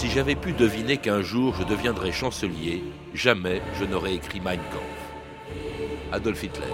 [0.00, 5.60] Si j'avais pu deviner qu'un jour je deviendrais chancelier, jamais je n'aurais écrit Mein Kampf.
[6.10, 6.72] Adolf Hitler.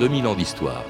[0.00, 0.82] 2000 ans d'histoire.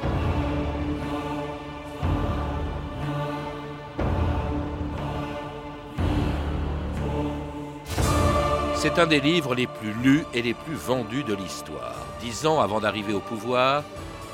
[8.76, 11.96] C'est un des livres les plus lus et les plus vendus de l'histoire.
[12.20, 13.82] Dix ans avant d'arriver au pouvoir,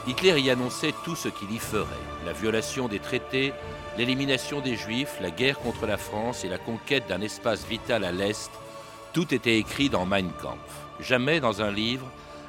[0.06, 1.86] Hitler y annonçait tout ce qu'il y ferait.
[2.26, 3.54] La violation des traités,
[3.96, 8.12] l'élimination des Juifs, la guerre contre la France et la conquête d'un espace vital à
[8.12, 8.50] l'Est,
[9.14, 10.58] tout était écrit dans Mein Kampf.
[11.00, 12.04] Jamais dans un livre,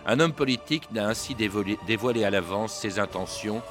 [0.07, 3.61] un homme politique n'a ainsi dévoilé, à l'avance ses intentions,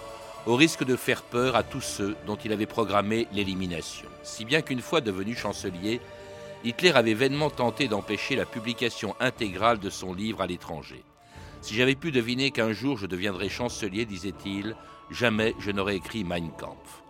[0.45, 4.07] au risque de faire peur à tous ceux dont il avait programmé l'élimination.
[4.23, 6.01] Si bien qu'une fois devenu chancelier,
[6.63, 11.03] Hitler avait vainement tenté d'empêcher la publication intégrale de son livre à l'étranger.
[11.63, 14.77] Si j'avais pu deviner qu'un jour je deviendrais chancelier, disait-il,
[15.11, 17.03] jamais je n'aurais écrit Mein Kampf.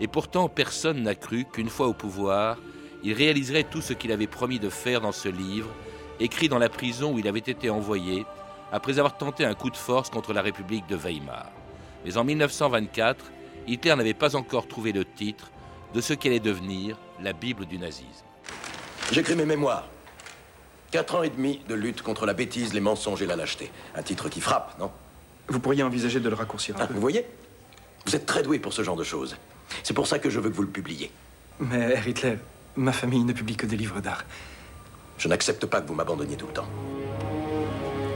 [0.00, 2.58] Et pourtant, personne n'a cru qu'une fois au pouvoir,
[3.02, 5.70] il réaliserait tout ce qu'il avait promis de faire dans ce livre,
[6.20, 8.26] écrit dans la prison où il avait été envoyé,
[8.72, 11.50] après avoir tenté un coup de force contre la République de Weimar.
[12.04, 13.24] Mais en 1924,
[13.66, 15.50] Hitler n'avait pas encore trouvé le titre
[15.94, 18.24] de ce qu'allait devenir la Bible du nazisme.
[19.12, 19.88] J'écris mes mémoires.
[20.90, 23.70] Quatre ans et demi de lutte contre la bêtise, les mensonges et la lâcheté.
[23.94, 24.90] Un titre qui frappe, non?
[25.48, 27.26] Vous pourriez envisager de le raccourcir un ah, Vous voyez?
[28.06, 29.36] Vous êtes très doué pour ce genre de choses.
[29.82, 31.10] C'est pour ça que je veux que vous le publiez.
[31.60, 32.38] Mais Hitler,
[32.76, 34.24] ma famille ne publie que des livres d'art.
[35.18, 36.68] Je n'accepte pas que vous m'abandonniez tout le temps.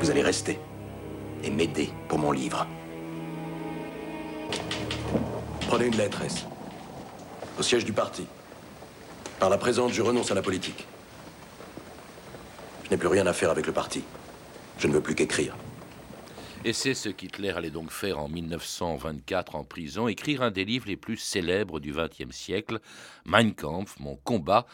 [0.04, 0.60] Vous allez rester
[1.42, 2.66] et m'aider pour mon livre.
[5.66, 6.44] Prenez une lettre, S.
[7.58, 8.26] Au siège du parti.
[9.40, 10.86] Par la présente, je renonce à la politique.
[12.84, 14.04] Je n'ai plus rien à faire avec le parti.
[14.76, 15.56] Je ne veux plus qu'écrire.
[16.66, 20.86] Et c'est ce qu'Hitler allait donc faire en 1924 en prison, écrire un des livres
[20.88, 22.80] les plus célèbres du XXe siècle,
[23.26, 24.64] Mein Kampf, mon combat,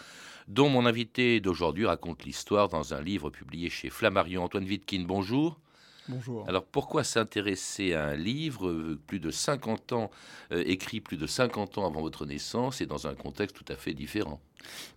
[0.47, 4.45] dont mon invité d'aujourd'hui raconte l'histoire dans un livre publié chez Flammarion.
[4.45, 5.59] Antoine Wittkin, bonjour.
[6.11, 6.45] Bonjour.
[6.49, 10.11] Alors pourquoi s'intéresser à un livre euh, plus de 50 ans,
[10.51, 13.77] euh, écrit plus de 50 ans avant votre naissance et dans un contexte tout à
[13.77, 14.41] fait différent?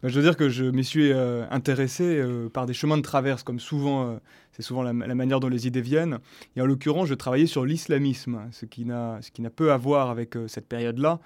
[0.02, 3.44] Ben, Je veux dire que je m'y suis euh, intéressé par des chemins de traverse,
[3.44, 4.20] comme souvent,
[4.52, 6.18] c'est souvent la, manière dont les idées viennent.
[6.56, 9.20] Et en l'occurrence, je travaillais sur l'islamisme, ce qui n'a
[9.56, 11.20] peu à voir avec cette période-là.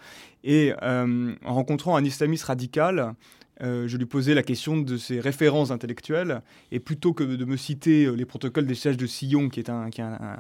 [0.43, 3.15] Et en rencontrant un islamiste radical,
[3.61, 6.41] euh, je lui posais la question de ses références intellectuelles,
[6.71, 9.69] et plutôt que de me citer euh, les protocoles des sièges de Sillon, qui est
[9.69, 9.89] un,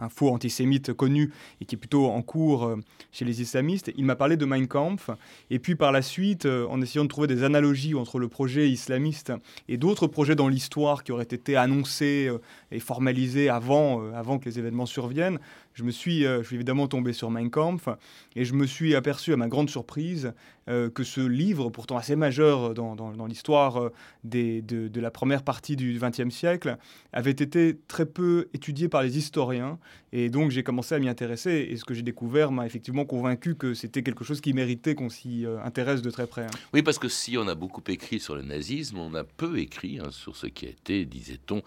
[0.09, 2.75] faux antisémite connu et qui est plutôt en cours euh,
[3.11, 5.09] chez les islamistes, il m'a parlé de Mein Kampf,
[5.49, 9.33] et puis par la suite, en essayant de trouver des analogies entre le projet islamiste
[9.67, 12.31] et d'autres projets dans l'histoire qui auraient été annoncés
[12.71, 15.39] et formalisés avant, avant que les événements surviennent,
[15.77, 17.87] je me suis, je suis évidemment tombé sur Mein Kampf,
[18.35, 20.33] et je me suis aperçu à ma grande surprise
[20.67, 23.91] que ce livre, pourtant assez majeur dans dans, l'histoire euh,
[24.23, 26.77] de, de, la première partie du XXe siècle,
[27.13, 29.79] avait été très peu étudié par les historiens.
[30.13, 31.67] Et donc j'ai commencé à m'y intéresser.
[31.69, 35.09] Et ce que j'ai découvert m'a effectivement convaincu que c'était quelque chose qui méritait qu'on
[35.09, 36.43] s'y euh, intéresse de très près.
[36.43, 36.57] Hein.
[36.73, 39.99] Oui, parce que si on a beaucoup écrit sur le nazisme, on a peu écrit
[39.99, 41.61] hein, sur ce qui a été, disait-on,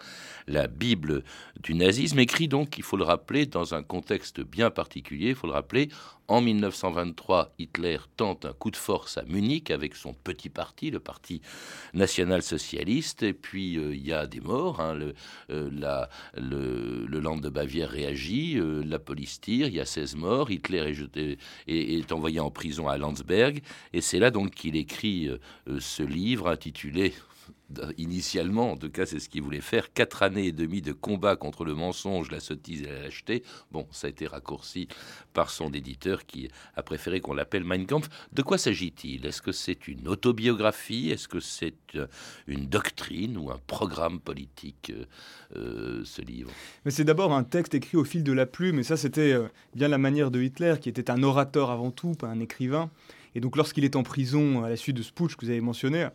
[0.47, 1.23] la Bible
[1.63, 4.00] du nazisme, écrit donc, il faut le rappeler, dans un contexte
[4.43, 5.89] bien particulier, il faut le rappeler,
[6.31, 11.01] en 1923, Hitler tente un coup de force à Munich avec son petit parti, le
[11.01, 11.43] Parti
[11.93, 14.79] national-socialiste, et puis euh, il y a des morts.
[14.79, 15.15] Hein, le,
[15.51, 15.69] euh,
[16.37, 20.95] le, Land de Bavière réagit, euh, la police tire, il y a 16 morts, Hitler
[21.67, 23.61] est envoyé en prison à Landsberg,
[23.93, 25.29] et c'est là donc qu'il écrit
[25.81, 27.13] ce livre intitulé
[27.99, 29.93] initialement, en tout cas, c'est ce qu'il voulait faire.
[29.93, 33.43] Quatre années et demie de combat contre le mensonge, la sottise et la lâcheté.
[33.71, 34.89] Bon, ça a été raccourci
[35.33, 38.09] par son éditeur qui a préféré qu'on l'appelle Mein Kampf.
[38.33, 39.25] De quoi s'agit-il?
[39.27, 41.11] Est-ce que c'est une autobiographie?
[41.11, 42.07] Est-ce que c'est euh,
[42.47, 45.05] une doctrine ou un programme politique, euh,
[45.57, 46.51] euh, ce livre?
[46.85, 49.37] Mais c'est d'abord un texte écrit au fil de la plume, et ça, c'était
[49.75, 52.91] bien la manière de Hitler, qui était un orateur avant tout, pas un écrivain.
[53.35, 55.61] Et donc, lorsqu'il est en prison à la suite de ce putsch que vous avez
[55.61, 56.09] mentionné,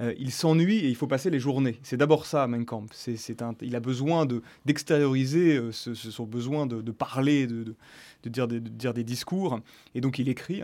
[0.00, 1.78] euh, il s'ennuie et il faut passer les journées.
[1.82, 2.92] C'est d'abord ça, Mein Kampf.
[2.92, 7.74] C'est, un, il a besoin de, d'extérioriser euh, son besoin de, parler, de,
[8.24, 9.60] dire des, dire des discours.
[9.94, 10.62] Et donc il écrit.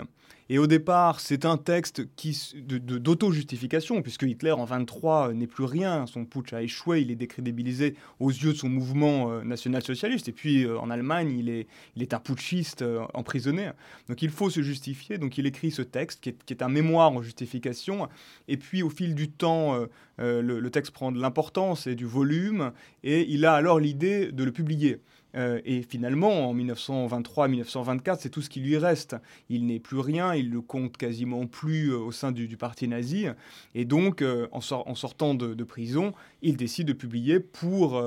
[0.50, 6.26] Et au départ, c'est un texte d'auto-justification, puisque Hitler en 23 n'est plus rien, son
[6.26, 10.64] putsch a échoué, il est décrédibilisé aux yeux de son mouvement euh, national-socialiste, et puis
[10.64, 13.70] euh, en Allemagne, il est, il est un putschiste euh, emprisonné.
[14.08, 17.22] Donc il faut se justifier, donc il écrit ce texte qui est, un mémoire en
[17.22, 18.08] justification,
[18.46, 19.78] et puis au fil du temps,
[20.18, 24.52] le texte prend de l'importance et du volume, et il a alors l'idée de le
[24.52, 25.00] publier.
[25.34, 29.16] Euh, et finalement, en 1923-1924, c'est tout ce qui lui reste.
[29.48, 33.26] Il n'est plus rien, il ne compte quasiment plus euh, au sein du, parti nazi.
[33.74, 38.02] Et donc, euh, en, sortant de, prison, il décide de publier pour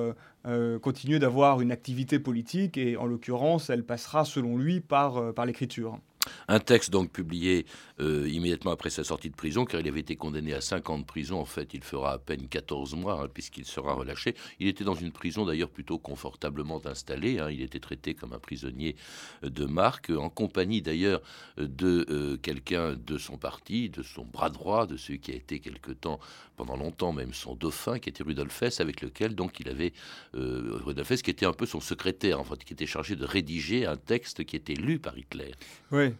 [0.82, 2.78] continuer d'avoir une activité politique.
[2.78, 6.00] Et en l'occurrence, elle passera, selon lui, par l'écriture.
[6.48, 7.66] Un texte donc publié
[8.00, 11.00] euh, immédiatement après sa sortie de prison, car il avait été condamné à 5 ans
[11.00, 11.40] de prison.
[11.40, 14.36] En fait, il fera à peine 14 mois, hein, puisqu'il sera relâché.
[14.60, 17.40] Il était dans une prison d'ailleurs plutôt confortablement installée.
[17.40, 17.50] Hein.
[17.50, 18.96] Il était traité comme un prisonnier
[19.44, 21.22] euh, de marque, en compagnie d'ailleurs
[21.58, 25.60] de euh, quelqu'un de son parti, de son bras droit, de celui qui a été
[25.60, 26.20] quelque temps,
[26.56, 29.94] pendant longtemps même, son dauphin, qui était Rudolf Hess, avec lequel donc il avait
[30.34, 33.86] Rudolf Hess, qui était un peu son secrétaire, en fait, qui était chargé de rédiger
[33.86, 35.52] un texte qui était lu par Hitler.
[35.92, 36.14] Oui,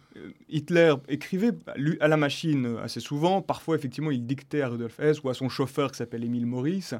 [0.48, 1.52] Hitler écrivait
[2.00, 3.42] à la machine assez souvent.
[3.42, 6.94] Parfois, effectivement, il dictait à Rudolf Hess ou à son chauffeur qui s'appelle Émile Maurice.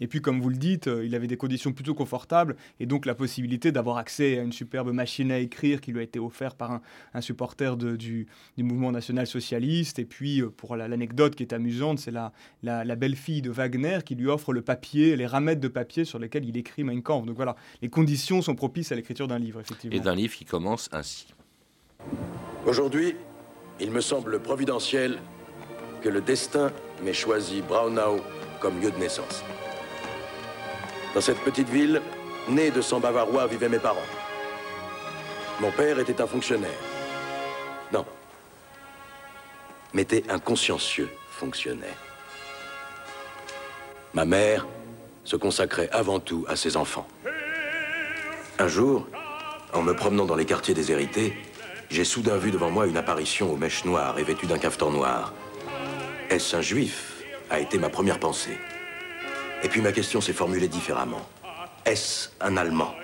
[0.00, 3.06] Et puis, comme vous le dites, euh, il avait des conditions plutôt confortables et donc
[3.06, 6.56] la possibilité d'avoir accès à une superbe machine à écrire qui lui a été offerte
[6.56, 6.80] par
[7.14, 8.26] un, supporter du,
[8.58, 9.98] mouvement national socialiste.
[9.98, 14.14] Et puis, euh, pour l'anecdote qui est amusante, c'est la, la, belle-fille de Wagner qui
[14.14, 17.26] lui offre le papier, les ramettes de papier sur lesquels il écrit Mein Kampf.
[17.26, 19.96] Donc voilà, les conditions sont propices à l'écriture d'un livre, effectivement.
[19.96, 21.26] Et d'un livre qui commence ainsi.
[22.66, 23.16] Aujourd'hui,
[23.80, 25.18] il me semble providentiel
[26.02, 26.70] que le destin
[27.02, 28.20] m'ait choisi Braunau
[28.60, 29.44] comme lieu de naissance.
[31.14, 32.00] Dans cette petite ville,
[32.48, 34.10] née de sang bavarois, vivaient mes parents.
[35.60, 36.70] Mon père était un fonctionnaire.
[37.92, 38.04] Non.
[39.92, 41.96] Mais était un consciencieux fonctionnaire.
[44.12, 44.66] Ma mère
[45.24, 47.06] se consacrait avant tout à ses enfants.
[48.58, 49.06] Un jour,
[49.72, 51.36] en me promenant dans les quartiers déshérités,
[51.90, 55.32] j'ai soudain vu devant moi une apparition aux mèches noires et vêtue d'un cafetan noir.
[56.30, 57.14] Est-ce un juif
[57.50, 58.58] a été ma première pensée.
[59.62, 61.26] Et puis ma question s'est formulée différemment.
[61.84, 62.94] Est-ce un Allemand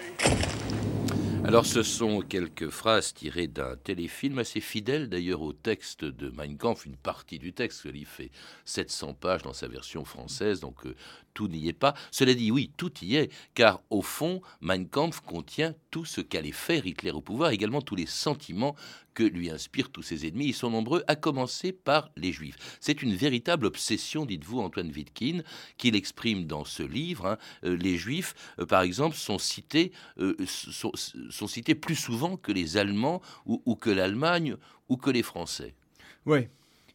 [1.43, 6.57] alors ce sont quelques phrases tirées d'un téléfilm assez fidèle d'ailleurs au texte de Mein
[6.57, 8.31] Kampf, une partie du texte, il fait
[8.67, 10.95] 700 pages dans sa version française, donc euh,
[11.35, 11.95] tout n'y est pas.
[12.11, 16.53] Cela dit, oui, tout y est, car au fond, Mein Kampf contient tout ce qu'allait
[16.53, 18.75] faire Hitler au pouvoir, également tous les sentiments
[19.15, 20.47] que lui inspirent tous ses ennemis.
[20.47, 22.79] Ils sont nombreux, à commencer par les Juifs.
[22.81, 25.43] C'est une véritable obsession, dites-vous, Antoine Wittkin,
[25.77, 27.27] qu'il exprime dans ce livre.
[27.27, 27.39] Hein.
[27.65, 32.77] Euh, les Juifs, euh, par exemple, sont cités, euh, sont, cités plus souvent que les
[32.77, 34.57] Allemands ou, que l'Allemagne
[34.89, 35.75] ou que les Français.
[36.27, 36.49] Oui,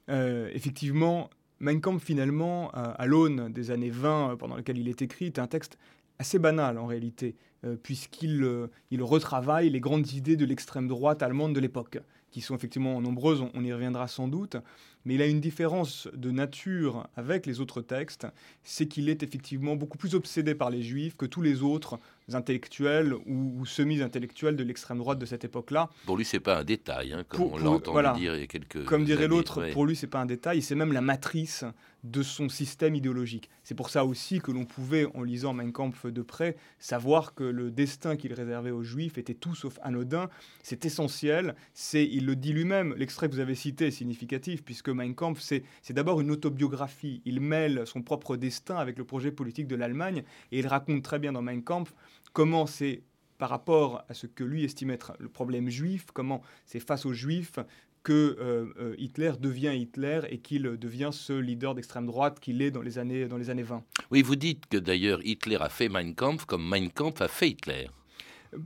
[0.08, 1.30] effectivement,
[1.60, 5.48] Mein Kampf, finalement, à l'aune des années 20 pendant lesquelles il est écrit, est un
[5.48, 5.78] texte
[6.20, 7.36] assez banal en réalité,
[7.84, 8.46] puisqu'il
[8.92, 12.00] il retravaille les grandes idées de l'extrême droite allemande de l'époque
[12.36, 14.58] qui sont effectivement nombreuses, on, y reviendra sans doute,
[15.06, 18.28] mais il a une différence de nature avec les autres textes,
[18.62, 21.98] c'est qu'il est effectivement beaucoup plus obsédé par les juifs que tous les autres
[22.34, 25.90] intellectuels ou, semi-intellectuels de l'extrême droite de cette époque-là.
[26.06, 28.48] Pour lui, c'est pas un détail, hein, comme on l'a entendu dire il y a
[28.48, 31.66] quelques Comme dirait l'autre, pour lui, c'est pas un détail, c'est même la matrice
[32.06, 33.50] de son système idéologique.
[33.64, 37.44] C'est pour ça aussi que l'on pouvait, en lisant Mein Kampf de près, savoir que
[37.44, 40.30] le destin qu'il réservait aux Juifs était tout sauf anodin.
[40.62, 41.56] C'est essentiel.
[41.74, 42.94] C'est, il le dit lui-même.
[42.96, 47.22] L'extrait que vous avez cité est significatif puisque Mein Kampf, c'est, c'est d'abord une autobiographie.
[47.26, 51.18] Il mêle son propre destin avec le projet politique de l'Allemagne et il raconte très
[51.18, 51.94] bien dans Mein Kampf
[52.36, 53.02] comment c'est
[53.38, 57.14] par rapport à ce que lui estime être le problème juif, comment c'est face aux
[57.14, 57.58] juifs
[58.04, 62.72] que euh, euh, Hitler devient Hitler et qu'il devient ce leader d'extrême droite qu'il est
[62.72, 63.84] dans les, années, dans les années 20.
[64.12, 67.50] Oui, vous dites que d'ailleurs Hitler a fait Mein Kampf comme Mein Kampf a fait
[67.50, 67.88] Hitler.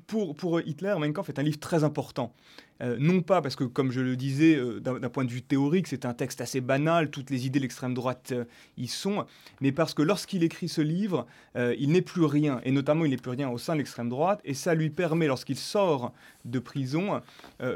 [0.07, 2.35] Pour, pour Hitler, Mein Kampf est un livre très important.
[2.81, 5.87] Euh, non pas parce que, comme je le disais, euh, d'un point de vue théorique,
[5.87, 8.45] c'est un texte assez banal, toutes les idées de l'extrême droite euh,
[8.77, 9.25] y sont,
[9.59, 13.17] mais parce que lorsqu'il écrit ce livre, il n'est plus rien, et notamment il n'est
[13.17, 16.13] plus rien au sein de l'extrême droite, et ça lui permet, lorsqu'il sort
[16.45, 17.21] de prison,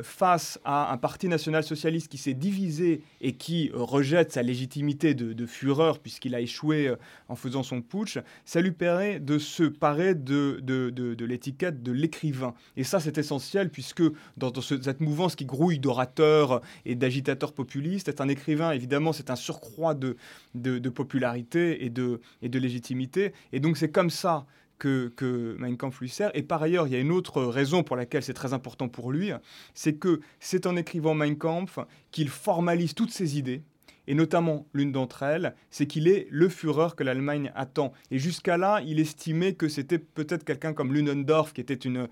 [0.03, 5.93] face à un parti national-socialiste qui s'est divisé et qui rejette sa légitimité de, Führer,
[6.01, 6.93] puisqu'il a échoué
[7.27, 12.53] en faisant son putsch, ça lui permet de se parer de l'étiquette de l'écrivain.
[12.77, 14.03] Et ça, c'est essentiel, puisque
[14.37, 18.09] dans, dans ce, cette mouvance qui grouille d'orateurs et d'agitateurs populistes.
[18.09, 20.15] Est un écrivain, évidemment, c'est un surcroît de,
[20.89, 23.33] popularité et de, légitimité.
[23.53, 24.45] Et donc c'est comme ça
[24.77, 26.29] que Mein Kampf lui sert.
[26.35, 29.11] Et par ailleurs, il y a une autre raison pour laquelle c'est très important pour
[29.11, 29.31] lui,
[29.73, 31.79] c'est que c'est en écrivant Mein Kampf
[32.11, 33.63] qu'il formalise toutes ses idées,
[34.07, 37.93] et notamment l'une d'entre elles, c'est qu'il est le Führer que l'Allemagne attend.
[38.11, 42.07] Et jusqu'à là, il estimait que c'était peut-être quelqu'un comme Ludendorff, qui était une,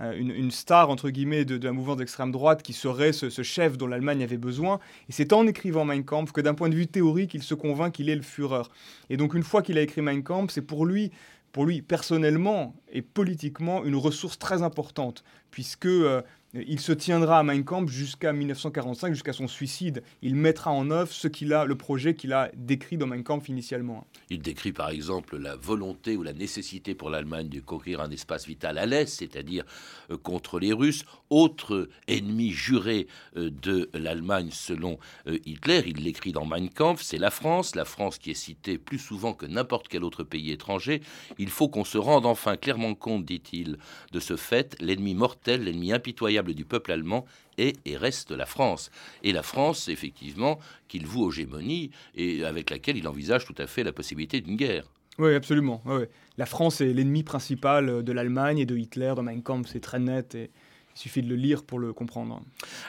[0.00, 3.86] euh, une, star, entre guillemets, de, la mouvance d'extrême droite, qui serait ce, chef dont
[3.86, 4.80] l'Allemagne avait besoin.
[5.08, 7.92] Et c'est en écrivant Mein Kampf que d'un point de vue théorique, il se convainc
[7.94, 8.62] qu'il est le Führer.
[9.10, 11.12] Et donc une fois qu'il a écrit Mein Kampf, c'est pour lui
[11.52, 16.20] pour lui personnellement et politiquement une ressource très importante, puisque euh,
[16.66, 20.02] il se tiendra à Mein Kampf jusqu'à 1945, jusqu'à son suicide.
[20.22, 23.48] Il mettra en œuvre ce qu'il a, le projet qu'il a décrit dans Mein Kampf
[23.48, 24.06] initialement.
[24.30, 28.46] Il décrit par exemple la volonté ou la nécessité pour l'Allemagne de conquérir un espace
[28.46, 29.64] vital à l'Est, c'est-à-dire
[30.10, 31.04] euh, contre les Russes.
[31.30, 37.18] Autre ennemi juré euh, de l'Allemagne selon euh, Hitler, il l'écrit dans Mein Kampf, c'est
[37.18, 41.02] la France, la France qui est citée plus souvent que n'importe quel autre pays étranger.
[41.38, 43.78] Il faut qu'on se rende enfin clairement compte, dit-il,
[44.12, 47.24] de ce fait, l'ennemi mortel, l'ennemi impitoyable du peuple allemand
[47.58, 48.90] est et reste la France.
[49.22, 53.66] Et la France, effectivement, qu'il voue aux gémonies et avec laquelle il envisage tout à
[53.66, 54.84] fait la possibilité d'une guerre.
[55.18, 55.82] Oui, absolument.
[56.36, 59.14] La France est l'ennemi principal de l'Allemagne et de Hitler.
[59.16, 60.50] Dans Mein Kampf, c'est très net et
[60.96, 62.40] il suffit de le lire pour le comprendre.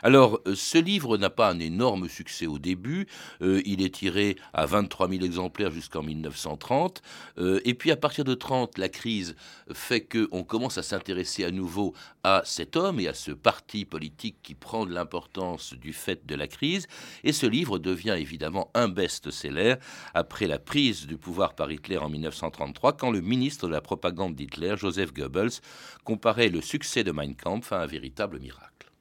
[0.01, 3.05] Alors, euh, ce livre n'a pas un énorme succès au début.
[3.41, 7.01] Euh, il est tiré à 23 000 exemplaires jusqu'en 1930.
[7.37, 9.35] Euh, et puis, à partir de 30, la crise
[9.73, 14.37] fait qu'on commence à s'intéresser à nouveau à cet homme et à ce parti politique
[14.41, 16.87] qui prend de l'importance du fait de la crise.
[17.25, 19.75] Et ce livre devient évidemment un best-seller
[20.13, 24.35] après la prise du pouvoir par Hitler en 1933, quand le ministre de la propagande
[24.35, 25.59] d'Hitler, Joseph Goebbels,
[26.05, 28.92] comparait le succès de Mein Kampf à un véritable miracle.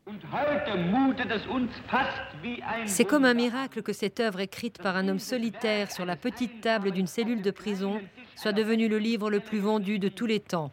[2.87, 6.61] C'est comme un miracle que cette œuvre écrite par un homme solitaire sur la petite
[6.61, 8.01] table d'une cellule de prison
[8.37, 10.71] soit devenue le livre le plus vendu de tous les temps.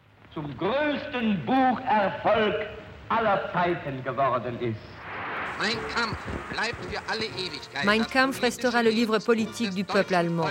[7.84, 10.48] Mein Kampf restera le livre politique du peuple allemand.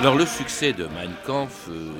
[0.00, 1.92] Alors le succès de Mein Kampf, euh,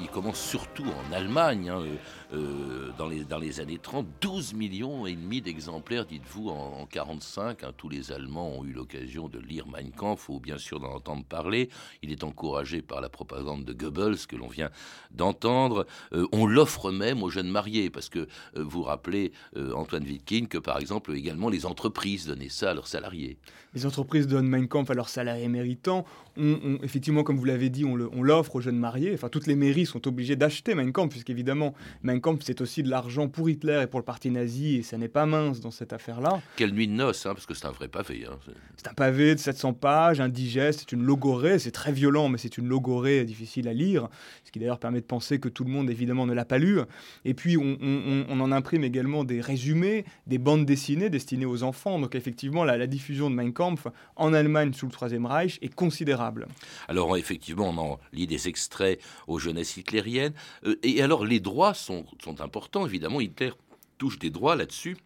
[0.00, 1.68] il commence surtout en Allemagne.
[1.68, 1.96] Hein, euh,
[2.32, 7.58] euh, dans, les, dans les années 30, 12 millions et demi d'exemplaires, dites-vous, en, 1945.
[7.58, 7.64] 45.
[7.64, 10.94] Hein, tous les Allemands ont eu l'occasion de lire Mein Kampf ou bien sûr d'en
[10.94, 11.68] entendre parler.
[12.02, 14.70] Il est encouragé par la propagande de Goebbels que l'on vient
[15.10, 15.86] d'entendre.
[16.32, 19.32] On l'offre même aux jeunes mariés parce que vous rappelez,
[19.74, 23.36] Antoine Wittgen, que par exemple également les entreprises donnaient ça à leurs salariés.
[23.74, 26.04] Les entreprises donnent Mein Kampf à leurs salariés méritants.
[26.36, 29.12] On, effectivement, comme vous l'avez dit, on l'offre aux jeunes mariés.
[29.14, 33.28] Enfin, toutes les mairies sont obligées d'acheter Mein Kampf, puisqu'évidemment, Mein c'est aussi de l'argent
[33.28, 36.40] pour Hitler et pour le parti nazi, et ça n'est pas mince dans cette affaire-là.
[36.56, 38.26] Quelle nuit de noces, hein, parce que c'est un vrai pavé.
[38.28, 38.38] Hein.
[38.76, 42.58] C'est un pavé de 700 pages, indigeste, c'est une logorée, c'est très violent, mais c'est
[42.58, 44.08] une logorée difficile à lire,
[44.44, 46.80] ce qui d'ailleurs permet de penser que tout le monde, évidemment, ne l'a pas lu.
[47.24, 51.98] Et puis, on, en imprime également des résumés, des bandes dessinées destinées aux enfants.
[51.98, 53.86] Donc, effectivement, la, la diffusion de Mein Kampf
[54.16, 56.46] en Allemagne sous le Troisième Reich est considérable.
[56.88, 60.34] Alors, effectivement, on en lit des extraits aux jeunesses hitlériennes.
[60.66, 62.86] Euh, et alors, les droits sont sont importants.
[62.86, 63.52] Évidemment, Hitler
[63.98, 64.96] touche des droits là-dessus.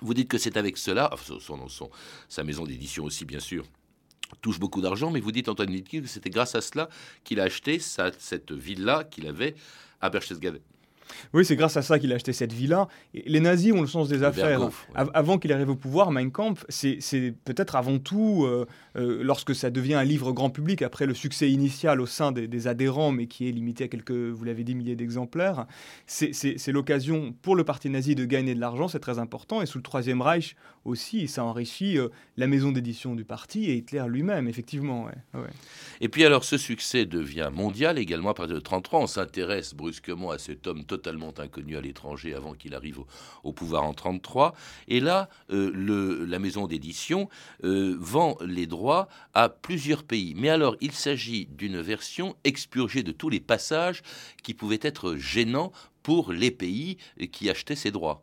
[0.00, 1.90] Vous dites que c'est avec cela, son, son,
[2.28, 3.64] sa maison d'édition aussi, bien sûr,
[4.40, 6.88] touche beaucoup d'argent, mais vous dites, Antoine Hitler, que c'était grâce à cela
[7.22, 9.54] qu'il a acheté cette villa qu'il avait
[10.00, 10.60] à Berchtesgaden.
[11.32, 12.88] Oui, c'est grâce à ça qu'il a acheté cette villa.
[13.14, 14.68] les nazis ont le sens des affaires.
[14.94, 18.66] Avant qu'il arrive au pouvoir, Mein Kampf, c'est peut-être avant tout, euh,
[18.96, 22.66] euh, lorsque ça devient un livre grand public, après le succès initial au sein des,
[22.66, 25.66] adhérents, mais qui est limité à quelques, vous l'avez dit, milliers d'exemplaires,
[26.06, 29.62] c'est l'occasion pour le parti nazi de gagner de l'argent, c'est très important.
[29.62, 30.54] Et sous le Troisième Reich
[30.84, 35.08] aussi, ça enrichit euh, la maison d'édition du parti et Hitler lui-même, effectivement.
[36.00, 39.00] Et puis alors, ce succès devient mondial également à partir de 1933.
[39.00, 43.00] On s'intéresse brusquement à cet homme totalement totalement inconnu à l'étranger avant qu'il arrive
[43.42, 44.54] au, pouvoir en 33.
[44.86, 47.28] Et là, euh, la maison d'édition
[47.64, 50.34] euh, vend les droits à plusieurs pays.
[50.36, 54.02] Mais alors, il s'agit d'une version expurgée de tous les passages
[54.44, 55.72] qui pouvaient être gênants
[56.04, 56.98] pour les pays
[57.32, 58.22] qui achetaient ces droits.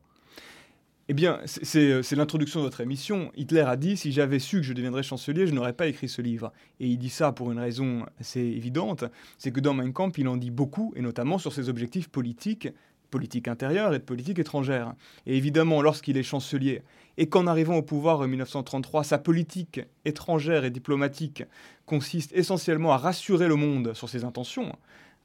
[1.11, 3.31] Eh bien, c'est l'introduction de votre émission.
[3.35, 6.21] Hitler a dit Si j'avais su que je deviendrais chancelier, je n'aurais pas écrit ce
[6.21, 6.53] livre.
[6.79, 9.05] Et il dit ça pour une raison assez évidente
[9.39, 12.67] c'est que dans Mein Kampf, il en dit beaucoup, et notamment sur ses objectifs politiques,
[13.09, 14.93] politique intérieure et de politique étrangère.
[15.25, 16.83] Et évidemment, lorsqu'il est chancelier,
[17.17, 21.43] et qu'en arrivant au pouvoir en 1933, sa politique étrangère et diplomatique
[21.87, 24.75] consiste essentiellement à rassurer le monde sur ses intentions,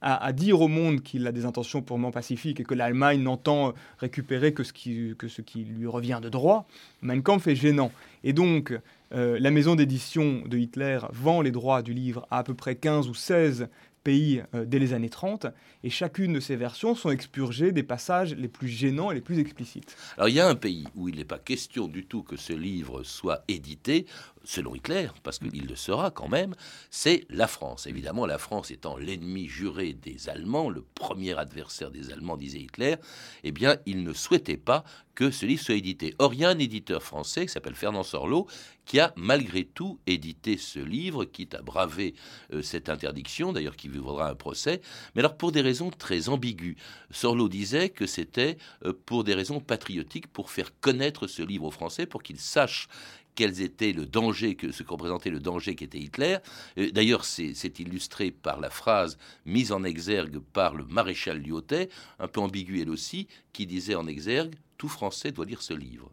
[0.06, 4.52] à, dire au monde qu'il a des intentions purement pacifiques et que l'Allemagne n'entend récupérer
[4.52, 6.66] que ce, qui, que ce qui lui revient de droit,
[7.00, 7.90] Mein Kampf est gênant.
[8.22, 8.78] Et donc,
[9.14, 12.74] euh, la maison d'édition de Hitler vend les droits du livre à à peu près
[12.74, 13.68] 15 ou 16
[14.02, 15.46] pays euh, dès les années 30,
[15.82, 19.38] et chacune de ces versions sont expurgées des passages les plus gênants et les plus
[19.38, 19.96] explicites.
[20.18, 22.52] Alors il y a un pays où il n'est pas question du tout que ce
[22.52, 24.04] livre soit édité,
[24.44, 26.54] selon Hitler, parce qu'il le sera quand même,
[26.90, 27.86] c'est la France.
[27.86, 32.96] Évidemment, la France étant l'ennemi juré des Allemands, le premier adversaire des Allemands, disait Hitler,
[33.42, 34.84] eh bien, il ne souhaitait pas
[35.14, 36.14] que ce livre soit édité.
[36.18, 38.46] Or, il y a un éditeur français qui s'appelle Fernand Sorlot
[38.84, 42.14] qui a malgré tout édité ce livre, quitte à braver
[42.52, 44.80] euh, cette interdiction, d'ailleurs qui vivra un procès,
[45.14, 46.76] mais alors pour des raisons très ambiguës.
[47.10, 51.70] Sorlot disait que c'était euh, pour des raisons patriotiques, pour faire connaître ce livre aux
[51.70, 52.88] Français, pour qu'ils sachent
[53.34, 56.38] quels étaient le danger, que, ce que représentait le danger qu'était Hitler.
[56.78, 61.88] Euh, d'ailleurs, c'est illustré par la phrase mise en exergue par le maréchal Lyotet,
[62.18, 66.10] un peu ambiguë elle aussi, qui disait en exergue Tout Français doit lire ce livre.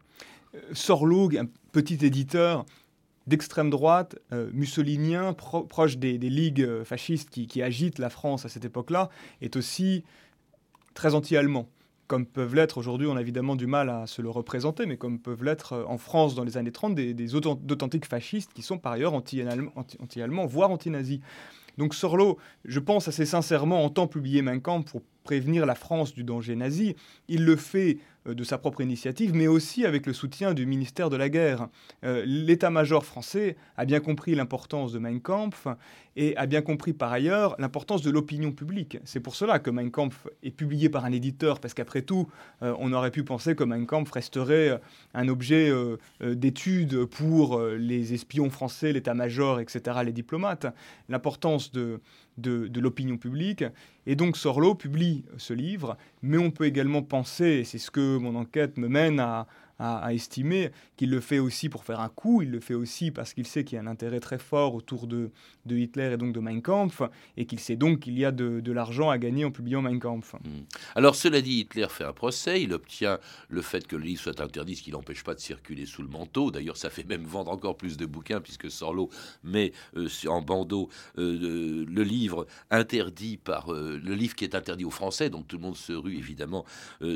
[0.55, 2.65] Euh, Sorloug, un petit éditeur
[3.27, 8.65] d'extrême droite, euh, mussolinien, proche des, ligues fascistes qui, qui agitent la France à cette
[8.65, 9.09] époque-là,
[9.41, 10.03] est aussi
[10.95, 11.69] très anti-allemand
[12.11, 15.17] comme peuvent l'être aujourd'hui, on a évidemment du mal à se le représenter, mais comme
[15.17, 18.91] peuvent l'être euh, en France dans les années 30 des, d'authentiques fascistes qui sont par
[18.91, 21.21] ailleurs anti-allemands, voire anti-nazis.
[21.77, 26.25] Donc Sorlo, je pense assez sincèrement, entend publier Mein Kampf pour prévenir la France du
[26.25, 26.97] danger nazi.
[27.29, 31.15] Il le fait de sa propre initiative, mais aussi avec le soutien du ministère de
[31.17, 31.69] la Guerre.
[32.03, 35.67] Euh, l'état-major français a bien compris l'importance de Mein Kampf
[36.15, 38.99] et a bien compris par ailleurs l'importance de l'opinion publique.
[39.05, 42.27] C'est pour cela que Mein Kampf est publié par un éditeur, parce qu'après tout,
[42.61, 44.79] euh, on aurait pu penser que Mein Kampf resterait
[45.13, 45.71] un objet
[46.21, 50.67] d'étude pour les espions français, l'état-major, etc., les diplomates.
[51.09, 52.01] L'importance de,
[52.37, 53.63] de, l'opinion publique.
[54.05, 58.17] Et donc Sorlo publie ce livre, mais on peut également penser, et c'est ce que
[58.17, 59.47] mon enquête me mène à,
[59.81, 63.33] à, estimer qu'il le fait aussi pour faire un coup, il le fait aussi parce
[63.33, 65.31] qu'il sait qu'il y a un intérêt très fort autour de,
[65.65, 67.01] de Hitler et donc de Mein Kampf,
[67.37, 70.33] et qu'il sait donc qu'il y a de, l'argent à gagner en publiant Mein Kampf.
[70.33, 70.63] Hmm.
[70.95, 73.19] Alors cela dit, Hitler fait un procès, il obtient
[73.49, 76.07] le fait que le livre soit interdit, ce qui n'empêche pas de circuler sous le
[76.07, 76.51] manteau.
[76.51, 79.09] D'ailleurs, ça fait même vendre encore plus de bouquins, puisque Sorlo
[79.43, 84.85] met euh, en bandeau euh, le livre interdit par euh, le livre qui est interdit
[84.85, 86.65] aux Français, donc tout le monde se rue évidemment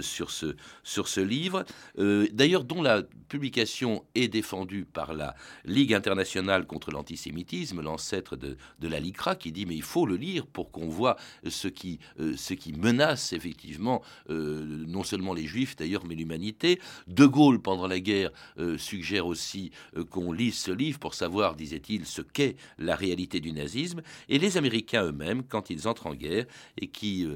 [0.01, 1.65] sur, ce, sur ce livre.
[1.97, 8.99] D'ailleurs, dont la publication est défendue par la Ligue internationale contre l'antisémitisme, l'ancêtre de, la
[8.99, 12.53] LICRA, qui dit mais il faut le lire pour qu'on voit ce qui, euh, ce
[12.53, 16.79] qui menace effectivement euh, non seulement les juifs d'ailleurs, mais l'humanité.
[17.07, 19.71] De Gaulle, pendant la guerre, euh, suggère aussi
[20.11, 24.01] qu'on lise ce livre pour savoir, disait-il, ce qu'est la réalité du nazisme.
[24.29, 26.45] Et les Américains eux-mêmes, quand ils entrent en guerre
[26.77, 27.27] et qui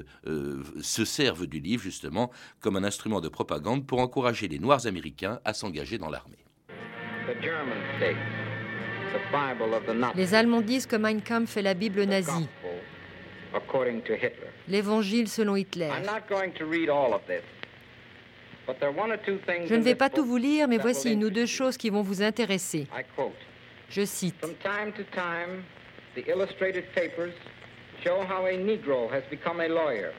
[0.82, 5.08] se servent du livre justement comme un instrument de propagande pour encourager les Noirs américains
[5.45, 6.37] à s'engager dans l'armée.
[10.15, 12.47] Les Allemands disent que Mein Kampf est la Bible nazie,
[14.67, 15.89] l'évangile selon Hitler.
[18.67, 22.01] Je ne vais pas tout vous lire, mais voici une ou deux choses qui vont
[22.01, 22.87] vous intéresser.
[23.89, 24.45] Je cite.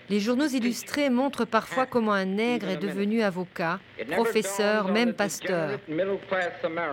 [0.08, 5.78] Les journaux illustrés montrent parfois comment un nègre est devenu avocat, professeur, même pasteur.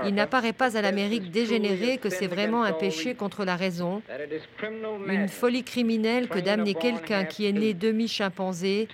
[0.05, 4.01] Il n'apparaît pas à l'Amérique dégénérée que c'est vraiment un péché contre la raison,
[5.07, 8.87] une folie criminelle que d'amener quelqu'un qui est né demi-chimpanzé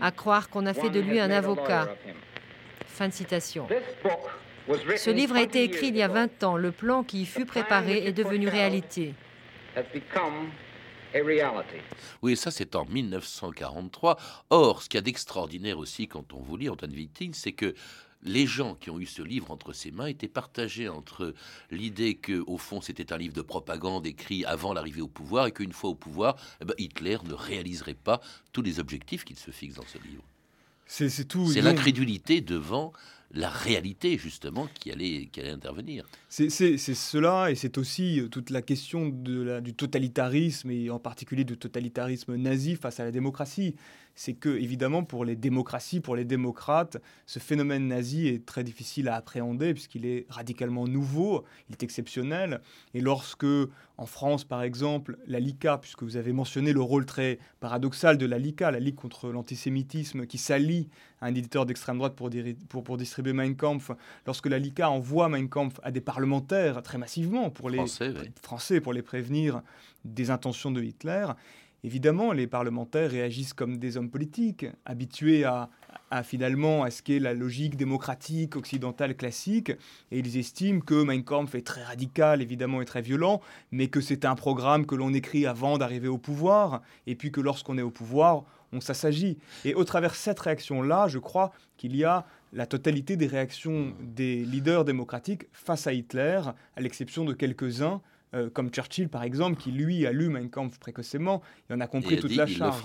[0.00, 1.88] à croire qu'on a fait de lui un avocat.
[2.86, 3.66] Fin de citation.
[4.96, 6.56] Ce livre a été écrit il y a 20 ans.
[6.56, 9.14] Le plan qui y fut préparé est devenu réalité.
[12.22, 14.18] Oui, ça c'est en 1943.
[14.50, 17.74] Or, ce qu'il y a d'extraordinaire aussi quand on vous lit Antoine Victine, c'est que
[18.22, 21.34] les gens qui ont eu ce livre entre ses mains étaient partagés entre
[21.70, 25.52] l'idée que, au fond, c'était un livre de propagande écrit avant l'arrivée au pouvoir et
[25.52, 28.20] qu'une fois au pouvoir, eh ben, Hitler ne réaliserait pas
[28.52, 30.22] tous les objectifs qu'il se fixe dans ce livre.
[30.86, 31.50] C'est tout.
[31.50, 32.92] C'est l'incrédulité devant
[33.32, 36.06] la réalité justement qui allait, intervenir.
[36.28, 41.56] C'est cela, et c'est aussi euh, toute la question du totalitarisme, et en particulier du
[41.56, 43.74] totalitarisme nazi face à la démocratie
[44.16, 49.08] c'est que, évidemment, pour les démocraties, pour les démocrates, ce phénomène nazi est très difficile
[49.08, 52.62] à appréhender puisqu'il est radicalement nouveau, il est exceptionnel.
[52.94, 53.46] Et lorsque,
[53.98, 58.24] en France, par exemple, la LICA, puisque vous avez mentionné le rôle très paradoxal de
[58.24, 60.88] la LICA, la Ligue contre l'antisémitisme, qui s'allie
[61.20, 62.30] un éditeur d'extrême droite pour,
[62.68, 63.90] pour, pour, distribuer Mein Kampf,
[64.26, 68.80] lorsque la LICA envoie Mein Kampf à des parlementaires très massivement pour les Français, Français
[68.80, 69.62] pour les prévenir
[70.04, 71.26] des intentions de Hitler,
[71.84, 75.70] évidemment, les parlementaires réagissent comme des hommes politiques, habitués à,
[76.22, 79.70] finalement à ce qu'est la logique démocratique occidentale classique,
[80.10, 84.00] et ils estiment que Mein Kampf est très radical, évidemment, et très violent, mais que
[84.00, 87.82] c'est un programme que l'on écrit avant d'arriver au pouvoir, et puis que lorsqu'on est
[87.82, 89.38] au pouvoir, on s'assagit.
[89.64, 93.94] Et au travers de cette réaction-là, je crois qu'il y a la totalité des réactions
[94.00, 96.40] des leaders démocratiques face à Hitler,
[96.76, 98.00] à l'exception de quelques-uns,
[98.34, 101.86] euh, comme Churchill par exemple, qui lui a lu Mein Kampf précocement et en a
[101.86, 102.84] compris toute la charge.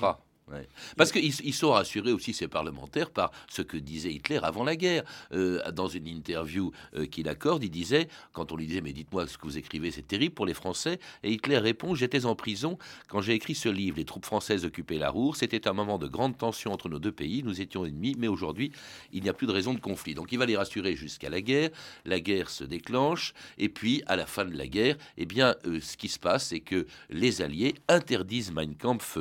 [0.98, 5.04] Parce qu'ils sont rassurés aussi, ces parlementaires, par ce que disait Hitler avant la guerre.
[5.34, 9.28] Euh, dans une interview euh, qu'il accorde, il disait, quand on lui disait, mais dites-moi
[9.28, 12.78] ce que vous écrivez, c'est terrible pour les Français, et Hitler répond, j'étais en prison
[13.08, 16.08] quand j'ai écrit ce livre, les troupes françaises occupaient la Roure, c'était un moment de
[16.08, 18.72] grande tension entre nos deux pays, nous étions ennemis, mais aujourd'hui,
[19.12, 20.14] il n'y a plus de raison de conflit.
[20.14, 21.70] Donc il va les rassurer jusqu'à la guerre,
[22.06, 25.80] la guerre se déclenche, et puis à la fin de la guerre, eh bien, euh,
[25.82, 29.18] ce qui se passe, c'est que les Alliés interdisent Mein Kampf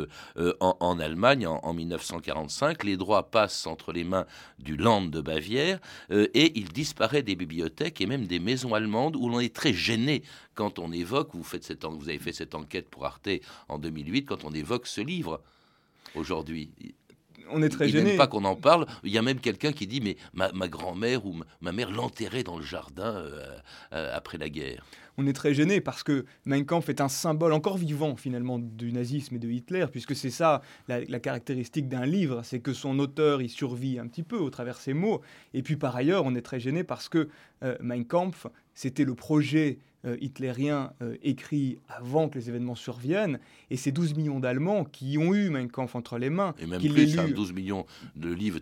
[0.60, 2.84] en Allemagne, en, 1945.
[2.84, 4.26] Les droits passent entre les mains
[4.58, 5.78] du Land de Bavière
[6.10, 9.72] euh, et il disparaît des bibliothèques et même des maisons allemandes où l'on est très
[9.72, 10.22] gêné
[10.54, 13.28] quand on évoque, vous, faites vous avez fait cette enquête pour Arte
[13.68, 15.40] en 2008, quand on évoque ce livre
[16.14, 16.70] aujourd'hui
[17.52, 18.16] on est très gêné.
[18.16, 18.86] pas qu'on en parle.
[19.04, 22.58] Il y a même quelqu'un qui dit mais ma, grand-mère ou ma, mère l'enterrait dans
[22.58, 23.56] le jardin euh,
[23.92, 24.84] euh, après la guerre
[25.20, 28.92] on est très gêné parce que Mein Kampf est un symbole encore vivant finalement du
[28.92, 33.42] nazisme et de Hitler, puisque c'est ça la, caractéristique d'un livre, c'est que son auteur
[33.42, 35.20] y survit un petit peu au travers ses mots.
[35.52, 37.28] Et puis par ailleurs, on est très gêné parce que
[37.62, 43.38] euh, Mein Kampf, c'était le projet euh, hitlérien euh, écrit avant que les événements surviennent,
[43.70, 46.54] et c'est 12 millions d'Allemands qui ont eu Mein Kampf entre les mains.
[46.58, 47.84] Et même qui plus, 12 millions
[48.16, 48.60] de livres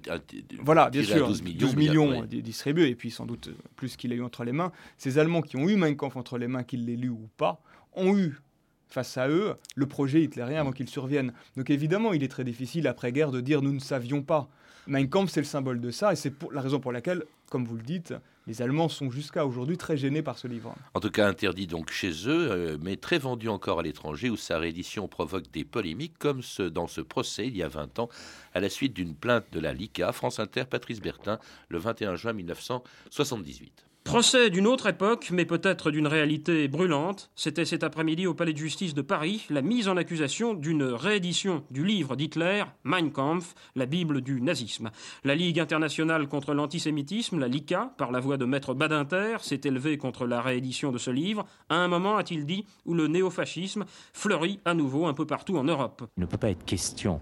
[0.61, 4.17] Voilà, bien sûr, 12 millions, 12 millions distribués, et puis sans doute plus qu'il a
[4.17, 4.73] eu entre les mains.
[4.97, 7.61] Ces Allemands qui ont eu Mein Kampf entre les mains, qu'ils l'aient lu ou pas,
[7.95, 8.41] ont eu
[8.89, 11.33] face à eux le projet hitlérien avant qu'il survienne.
[11.57, 14.49] Donc évidemment, il est très difficile après-guerre de dire nous ne savions pas.
[14.87, 17.77] Mein Kampf, c'est le symbole de ça, et c'est la raison pour laquelle, comme vous
[17.77, 18.15] le dites,
[18.49, 20.75] les Allemands sont jusqu'à aujourd'hui très gênés par ce livre.
[20.95, 24.37] En tout cas, interdit donc chez eux, euh, mais très vendu encore à l'étranger, où
[24.37, 28.09] sa réédition provoque des polémiques, comme ce, dans ce procès il y a 20 ans,
[28.55, 32.33] à la suite d'une plainte de la LICA, France Inter, Patrice Bertin, le 21 juin
[32.33, 33.88] 1978.
[34.09, 38.59] Procès d'une autre époque, mais peut-être d'une réalité brûlante, c'était cet après-midi au Palais de
[38.59, 43.85] justice de Paris la mise en accusation d'une réédition du livre d'Hitler, Mein Kampf, la
[43.85, 44.89] Bible du nazisme.
[45.25, 49.99] La Ligue internationale contre l'antisémitisme, la LICA, par la voix de Maître Badinter, s'est élevée
[49.99, 54.59] contre la réédition de ce livre, à un moment, a-t-il dit, où le néofascisme fleurit
[54.65, 56.09] à nouveau un peu partout en Europe.
[56.17, 57.21] Il ne peut pas être question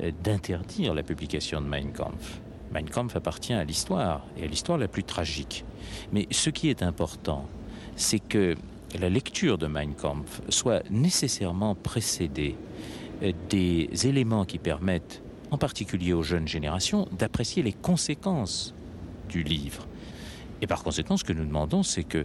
[0.00, 2.40] euh, d'interdire la publication de Mein Kampf.
[2.72, 5.64] Mein Kampf appartient à l'histoire, et à l'histoire la plus tragique.
[6.12, 7.46] Mais ce qui est important,
[7.96, 8.56] c'est que
[8.98, 12.56] la lecture de Mein Kampf soit nécessairement précédée
[13.22, 18.74] euh, des éléments qui permettent, en particulier aux jeunes générations, d'apprécier les conséquences
[19.28, 19.86] du livre.
[20.62, 22.24] Et par conséquent, ce que nous demandons, c'est que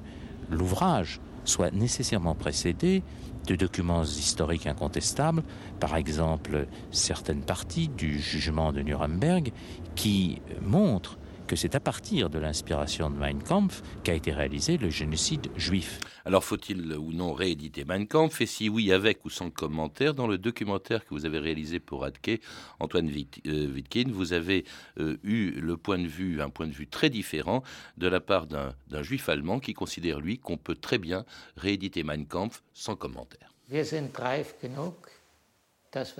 [0.49, 3.03] l'ouvrage soit nécessairement précédé
[3.49, 5.43] de documents historiques incontestables,
[5.79, 9.51] par exemple certaines parties du jugement de Nuremberg,
[9.95, 11.17] qui montrent
[11.49, 15.99] que c'est à partir de l'inspiration de Mein Kampf qu'a été réalisé le génocide juif.
[16.23, 18.39] Alors faut-il ou non rééditer Mein Kampf?
[18.41, 22.05] Et si oui, avec ou sans commentaire, dans le documentaire que vous avez réalisé pour
[22.05, 22.39] Adke,
[22.79, 23.09] Antoine
[23.47, 24.63] euh, Wittkin, vous avez
[24.99, 27.63] euh, eu le point de vue, un point de vue très différent
[27.97, 31.25] de la part d'un juif allemand qui considère, lui, qu'on peut très bien
[31.57, 33.55] rééditer Mein Kampf sans commentaire.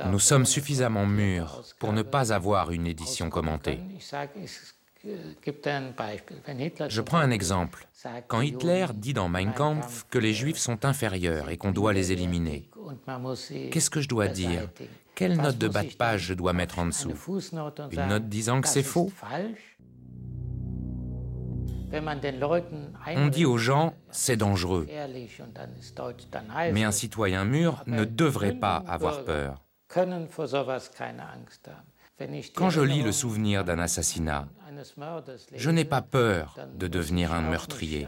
[0.08, 3.80] Nous sommes suffisamment mûrs pour ne pas avoir une édition commentée.
[5.04, 7.88] Je prends un exemple.
[8.28, 12.12] Quand Hitler dit dans Mein Kampf que les Juifs sont inférieurs et qu'on doit les
[12.12, 12.70] éliminer,
[13.72, 14.70] qu'est-ce que je dois dire?
[15.16, 17.14] Quelle note de bas de page je dois mettre en dessous?
[17.92, 19.12] Une note disant que c'est faux?
[23.08, 24.88] on dit aux gens, c'est dangereux.
[26.72, 29.64] Mais un citoyen mûr ne devrait pas avoir peur.
[32.54, 34.48] Quand je lis le souvenir d'un assassinat,
[35.56, 38.08] je n'ai pas peur de devenir un meurtrier.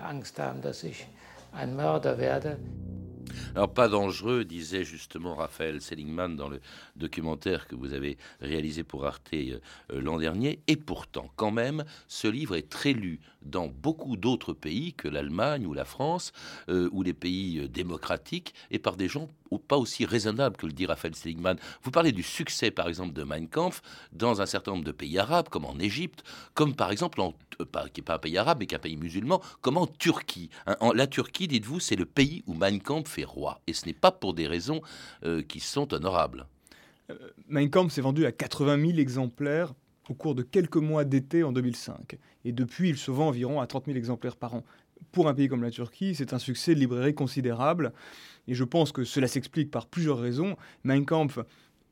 [3.56, 6.60] Alors pas dangereux, disait justement Raphaël Seligman dans le
[6.96, 10.60] documentaire que vous avez réalisé pour Arte euh, l'an dernier.
[10.68, 15.66] Et pourtant, quand même, ce livre est très lu dans beaucoup d'autres pays que l'Allemagne
[15.66, 16.32] ou la France,
[16.70, 20.74] euh, ou les pays euh, démocratiques, et par des gens pas aussi raisonnables que le
[20.74, 21.58] dit Raphaël Seligman.
[21.84, 25.18] Vous parlez du succès, par exemple, de Mein Kampf dans un certain nombre de pays
[25.20, 27.34] arabes, comme en Égypte, comme par exemple, en,
[27.94, 30.50] qui n'est pas un pays arabe, mais qui est un pays musulman, comme en Turquie.
[30.68, 33.60] Hein, la Turquie, dites-vous, c'est le pays où Mein Kampf est roi.
[33.68, 34.82] Et ce n'est pas pour des raisons
[35.48, 36.48] qui sont honorables.
[37.48, 39.74] Mein Kampf s'est vendu à 80 000 exemplaires
[40.10, 42.18] au cours de quelques mois d'été en 2005.
[42.46, 44.64] Et depuis, il se vend environ à 30 000 exemplaires par an.
[45.12, 47.92] Pour un pays comme la Turquie, c'est un succès de librairie considérable.
[48.48, 50.56] Et je pense que cela s'explique par plusieurs raisons.
[50.84, 51.40] Mein Kampf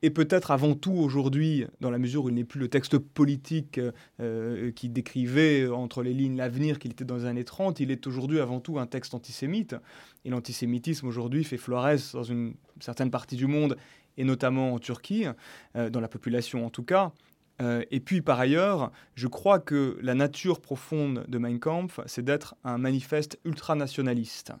[0.02, 3.78] est peut-être avant tout aujourd'hui, dans la mesure où il n'est plus le texte politique
[4.20, 8.06] euh, qui décrivait entre les lignes l'avenir qu'il était dans les années 30, il est
[8.06, 9.76] aujourd'hui avant tout un texte antisémite.
[10.24, 13.76] Et l'antisémitisme aujourd'hui fait florès dans une certaine partie du monde,
[14.16, 15.26] et notamment en Turquie,
[15.76, 17.12] euh, dans la population en tout cas.
[17.60, 22.24] Euh, et puis par ailleurs, je crois que la nature profonde de Mein Kampf, c'est
[22.24, 24.52] d'être un manifeste ultranationaliste.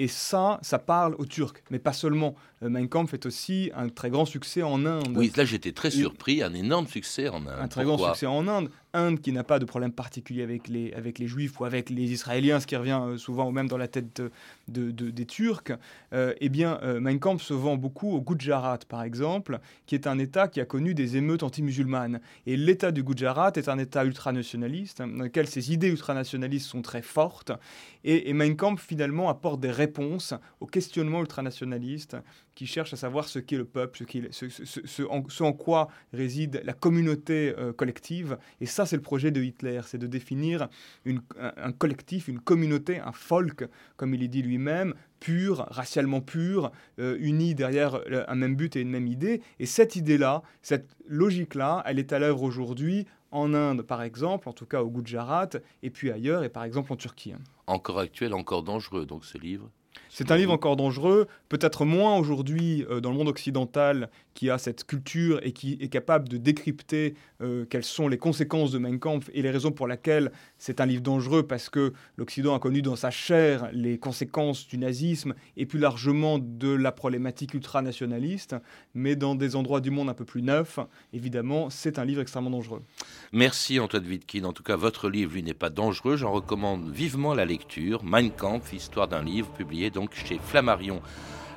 [0.00, 2.34] Et ça, ça parle aux Turcs, mais pas seulement.
[2.62, 5.14] Euh, mein Kampf est aussi un très grand succès en Inde.
[5.14, 7.58] Oui, là j'étais très surpris, un énorme succès en Inde.
[7.60, 8.70] Un très grand succès en Inde.
[8.94, 12.12] Inde qui n'a pas de problème particulier avec les, avec les Juifs ou avec les
[12.12, 14.22] Israéliens, ce qui revient euh, souvent même dans la tête
[14.68, 15.72] de, des Turcs.
[16.14, 20.18] Euh, eh bien, Mein Kampf se vend beaucoup au Gujarat, par exemple, qui est un
[20.18, 22.20] État qui a connu des émeutes anti-musulmanes.
[22.46, 27.02] Et l'État du Gujarat est un État ultranationaliste, dans lequel ses idées ultranationalistes sont très
[27.02, 27.52] fortes.
[28.04, 32.16] Et, Mein Kampf, finalement, apporte des réponse au questionnement ultranationaliste
[32.54, 37.72] qui cherche à savoir ce qu'est le peuple, ce, en, quoi réside la communauté euh,
[37.72, 38.38] collective.
[38.60, 40.68] Et ça, c'est le projet de Hitler, c'est de définir
[41.06, 47.16] un, collectif, une communauté, un folk, comme il est dit lui-même, pur, racialement pur, euh,
[47.20, 49.42] uni derrière un même but et une même idée.
[49.58, 54.52] Et cette idée-là, cette logique-là, elle est à l'œuvre aujourd'hui en Inde, par exemple, en
[54.52, 55.50] tout cas au Gujarat,
[55.82, 57.34] et puis ailleurs, et par exemple en Turquie.
[57.66, 59.70] Encore actuel, encore dangereux, donc ce livre?
[60.12, 64.58] C'est un livre encore dangereux, peut-être moins aujourd'hui euh, dans le monde occidental qui a
[64.58, 68.98] cette culture et qui est capable de décrypter euh, quelles sont les conséquences de Mein
[68.98, 72.82] Kampf et les raisons pour lesquelles c'est un livre dangereux parce que l'Occident a connu
[72.82, 78.56] dans sa chair les conséquences du nazisme et plus largement de la problématique ultranationaliste,
[78.94, 80.80] mais dans des endroits du monde un peu plus neufs,
[81.12, 82.82] évidemment, c'est un livre extrêmement dangereux.
[83.32, 84.44] Merci Antoine Wittkin.
[84.44, 86.16] En tout cas, votre livre, lui, n'est pas dangereux.
[86.16, 88.02] J'en recommande vivement la lecture.
[88.02, 91.02] Mein Kampf, histoire d'un livre, publié chez Flammarion.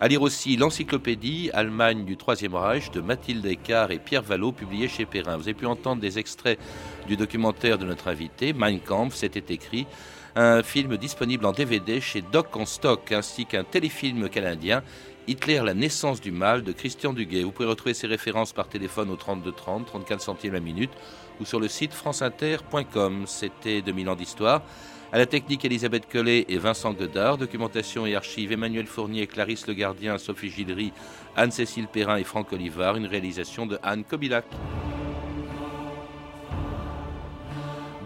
[0.02, 4.90] À lire aussi l'encyclopédie Allemagne du Troisième Reich de Mathilde Eckhart et Pierre Vallot, publié
[4.90, 5.38] chez Perrin.
[5.38, 6.60] Vous avez pu entendre des extraits
[7.08, 9.88] du documentaire de notre invité, Mein Kampf, c'était écrit.
[10.36, 14.84] Un film disponible en DVD chez Doc en stock, ainsi qu'un téléfilm canadien,
[15.28, 17.44] Hitler, la naissance du mal, de Christian Duguay.
[17.44, 20.92] Vous pouvez retrouver ces références par téléphone au 32 30, 34 centimes la minute,
[21.40, 23.24] ou sur le site franceinter.com.
[23.26, 24.64] C'était 2000 ans d'histoire.
[25.14, 27.38] À la technique, Elisabeth Collet et Vincent Godard.
[27.38, 30.92] Documentation et archives, Emmanuel Fournier, Clarisse Le Gardien, Sophie Gildery,
[31.36, 32.96] Anne-Cécile Perrin et Franck Olivard.
[32.96, 34.44] Une réalisation de Anne Kobilac.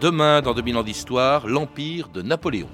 [0.02, 2.68] Demain, dans 2000 ans d'histoire, l'Empire de Napoléon.